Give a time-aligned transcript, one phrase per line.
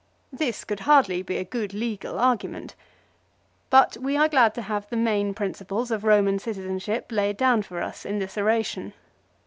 [0.31, 2.73] 1 This could hardly be a good legal argument.
[3.69, 7.83] But we are glad to have the main principles of Roman citizenship laid down for
[7.83, 8.93] us in this oration.